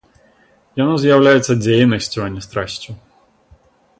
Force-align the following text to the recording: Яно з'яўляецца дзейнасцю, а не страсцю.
Яно 0.79 0.93
з'яўляецца 1.01 1.57
дзейнасцю, 1.65 2.19
а 2.27 2.31
не 2.37 2.41
страсцю. 2.47 2.89